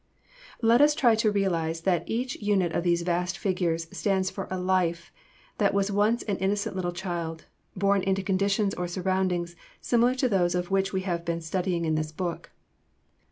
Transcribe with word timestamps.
]Let 0.71 0.81
us 0.81 0.95
try 0.95 1.13
to 1.17 1.29
realize 1.31 1.81
that 1.81 2.09
each 2.09 2.35
unit 2.37 2.71
of 2.71 2.83
these 2.83 3.03
vast 3.03 3.37
figures 3.37 3.85
stands 3.95 4.31
for 4.31 4.47
a 4.49 4.57
life 4.59 5.11
that 5.59 5.75
was 5.75 5.91
once 5.91 6.23
an 6.23 6.37
innocent 6.37 6.75
little 6.75 6.91
child, 6.91 7.45
born 7.75 8.01
into 8.01 8.23
conditions 8.23 8.73
or 8.73 8.87
surroundings 8.87 9.55
similar 9.79 10.15
to 10.15 10.27
those 10.27 10.55
of 10.55 10.71
which 10.71 10.91
we 10.91 11.01
have 11.01 11.23
been 11.23 11.39
studying 11.39 11.85
in 11.85 11.93
this 11.93 12.11
book. 12.11 12.49